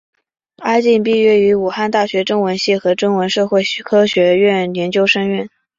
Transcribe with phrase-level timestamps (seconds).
[0.57, 5.47] 陈晋毕业于武汉大学中文系和中国社会科学院研究生院。